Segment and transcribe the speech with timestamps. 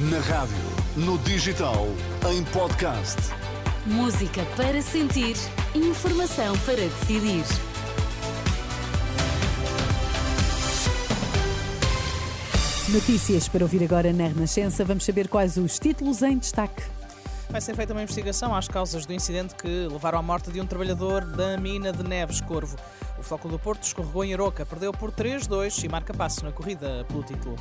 [0.00, 0.54] Na rádio,
[0.96, 1.88] no digital,
[2.30, 3.16] em podcast.
[3.84, 5.34] Música para sentir,
[5.74, 7.42] informação para decidir.
[12.90, 14.84] Notícias para ouvir agora na Renascença.
[14.84, 16.84] Vamos saber quais os títulos em destaque.
[17.50, 20.66] Vai ser feita uma investigação às causas do incidente que levaram à morte de um
[20.66, 22.76] trabalhador da mina de Neves Corvo.
[23.18, 27.04] O Floco do Porto escorregou em Aroca, perdeu por 3-2 e marca passo na corrida
[27.08, 27.56] pelo título.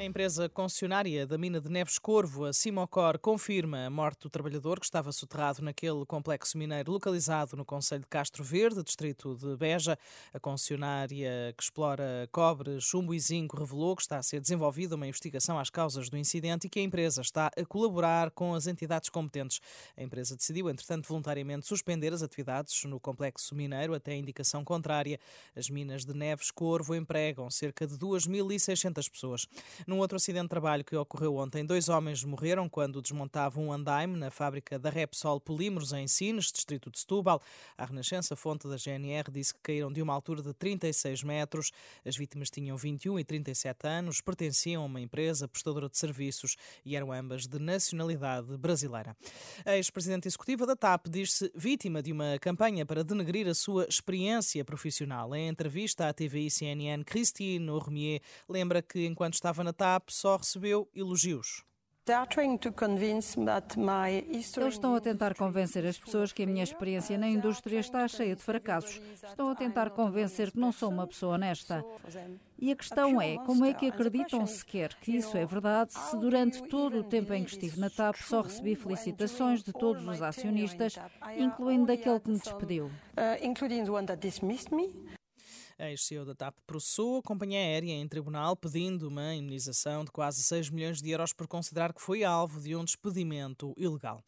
[0.00, 4.80] A empresa concessionária da mina de Neves Corvo, a Simocor, confirma a morte do trabalhador
[4.80, 9.98] que estava soterrado naquele complexo mineiro localizado no Conselho de Castro Verde, distrito de Beja.
[10.32, 15.06] A concessionária que explora cobre, chumbo e zinco revelou que está a ser desenvolvida uma
[15.06, 19.10] investigação às causas do incidente e que a empresa está a colaborar com as entidades
[19.10, 19.60] competentes.
[19.98, 25.20] A empresa decidiu, entretanto, voluntariamente suspender as atividades no complexo mineiro até indicação contrária.
[25.54, 29.46] As minas de Neves Corvo empregam cerca de 2.600 pessoas.
[29.90, 34.16] Num outro acidente de trabalho que ocorreu ontem, dois homens morreram quando desmontavam um andaime
[34.16, 37.42] na fábrica da Repsol Polímeros, em Sines, distrito de Setúbal.
[37.76, 41.72] A Renascença, fonte da GNR, disse que caíram de uma altura de 36 metros.
[42.06, 46.94] As vítimas tinham 21 e 37 anos, pertenciam a uma empresa prestadora de serviços e
[46.94, 49.16] eram ambas de nacionalidade brasileira.
[49.66, 54.64] A ex-presidente executiva da TAP diz-se vítima de uma campanha para denegrir a sua experiência
[54.64, 55.34] profissional.
[55.34, 60.86] Em entrevista à TVI CNN, Christine Ormier lembra que, enquanto estava na TAP só recebeu
[60.94, 61.64] elogios.
[64.66, 68.36] Eles estão a tentar convencer as pessoas que a minha experiência na indústria está cheia
[68.36, 69.00] de fracassos.
[69.26, 71.82] Estão a tentar convencer que não sou uma pessoa honesta.
[72.58, 76.62] E a questão é, como é que acreditam sequer que isso é verdade se durante
[76.64, 80.98] todo o tempo em que estive na TAP só recebi felicitações de todos os acionistas,
[81.38, 82.90] incluindo daquele que me despediu?
[85.80, 90.70] Ex-CEO da TAP processou a companhia aérea em tribunal pedindo uma indemnização de quase 6
[90.70, 94.22] milhões de euros por considerar que foi alvo de um despedimento ilegal.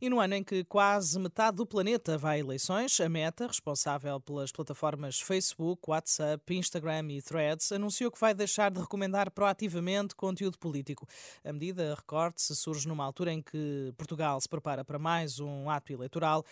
[0.00, 4.18] E no ano em que quase metade do planeta vai a eleições, a Meta, responsável
[4.20, 10.58] pelas plataformas Facebook, WhatsApp, Instagram e Threads, anunciou que vai deixar de recomendar proativamente conteúdo
[10.58, 11.06] político.
[11.44, 15.92] A medida, recorde-se, surge numa altura em que Portugal se prepara para mais um ato
[15.92, 16.44] eleitoral.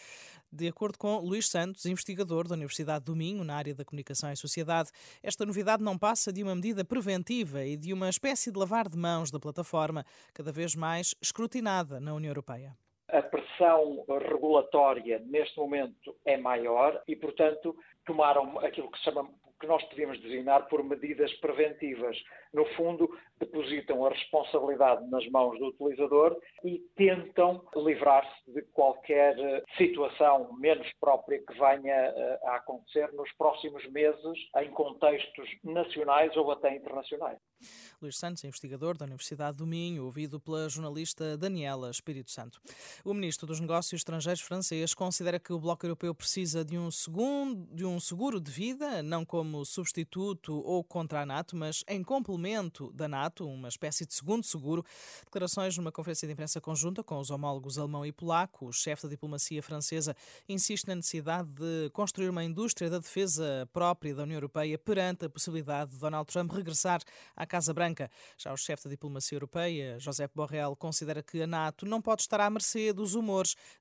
[0.55, 4.37] De acordo com Luís Santos, investigador da Universidade do Minho, na área da comunicação e
[4.43, 4.91] sociedade,
[5.23, 8.99] esta novidade não passa de uma medida preventiva e de uma espécie de lavar de
[8.99, 10.05] mãos da plataforma,
[10.35, 12.77] cada vez mais escrutinada na União Europeia.
[13.57, 17.77] Pressão regulatória neste momento é maior e, portanto,
[18.07, 19.29] tomaram aquilo que se chama
[19.63, 22.17] que nós podíamos designar por medidas preventivas.
[22.53, 23.09] No fundo,
[23.39, 30.87] depositam a responsabilidade nas mãos do utilizador e tentam livrar-se de qualquer eh, situação menos
[31.01, 37.39] própria que venha eh, a acontecer nos próximos meses em contextos nacionais ou até internacionais.
[38.01, 42.61] Luís Santos, investigador da Universidade do Minho, ouvido pela jornalista Daniela Espírito Santo.
[43.05, 47.67] O ministro dos Negócios Estrangeiros francês considera que o Bloco Europeu precisa de um, segundo,
[47.75, 52.93] de um seguro de vida, não como substituto ou contra a NATO, mas em complemento
[52.93, 54.85] da NATO, uma espécie de segundo seguro.
[55.25, 58.67] Declarações numa conferência de imprensa conjunta com os homólogos alemão e polaco.
[58.67, 60.17] O chefe da diplomacia francesa
[60.49, 65.31] insiste na necessidade de construir uma indústria da defesa própria da União Europeia perante a
[65.31, 67.01] possibilidade de Donald Trump regressar
[67.37, 68.11] à Casa Branca.
[68.39, 72.41] Já o chefe da diplomacia europeia, José Borrell, considera que a NATO não pode estar
[72.41, 73.32] à mercê dos humores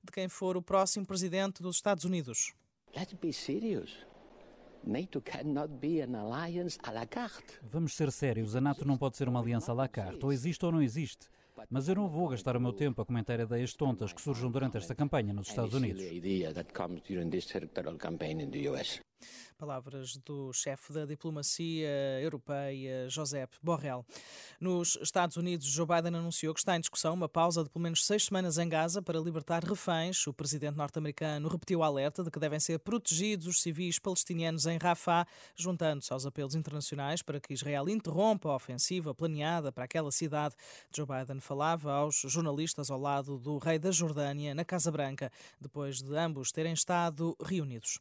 [0.02, 2.52] de quem for o próximo presidente dos Estados Unidos.
[2.96, 3.90] Let's be serious.
[4.84, 7.60] NATO cannot be an alliance à la carte.
[7.62, 10.64] Vamos ser sérios, a NATO não pode ser uma aliança à la carte, ou existe
[10.64, 11.28] ou não existe.
[11.70, 14.76] Mas eu não vou gastar o meu tempo a comentar ideias tontas que surjam durante
[14.76, 16.02] esta campanha nos Estados Unidos.
[19.56, 21.88] Palavras do chefe da diplomacia
[22.20, 24.04] europeia, Josep Borrell.
[24.60, 28.04] Nos Estados Unidos, Joe Biden anunciou que está em discussão uma pausa de pelo menos
[28.04, 30.26] seis semanas em Gaza para libertar reféns.
[30.26, 34.78] O presidente norte-americano repetiu o alerta de que devem ser protegidos os civis palestinianos em
[34.78, 40.54] Rafah, juntando-se aos apelos internacionais para que Israel interrompa a ofensiva planeada para aquela cidade.
[40.94, 45.30] Joe Biden falava aos jornalistas ao lado do rei da Jordânia, na Casa Branca,
[45.60, 47.98] depois de ambos terem estado reunidos.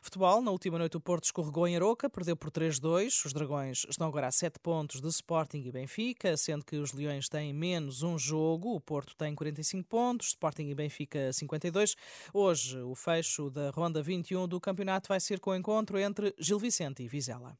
[0.00, 3.26] Futebol, na última noite o Porto escorregou em Aroca, perdeu por 3-2.
[3.26, 7.28] Os Dragões estão agora a 7 pontos de Sporting e Benfica, sendo que os Leões
[7.28, 8.76] têm menos um jogo.
[8.76, 11.96] O Porto tem 45 pontos, Sporting e Benfica 52.
[12.32, 16.60] Hoje, o fecho da ronda 21 do campeonato vai ser com o encontro entre Gil
[16.60, 17.58] Vicente e Vizela.